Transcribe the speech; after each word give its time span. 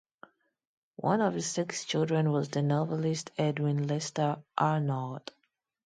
One 0.95 1.21
of 1.21 1.35
his 1.35 1.45
six 1.45 1.85
children 1.85 2.31
was 2.31 2.49
the 2.49 2.63
novelist 2.63 3.29
Edwin 3.37 3.85
Lester 3.87 4.37
Arnold. 4.57 5.31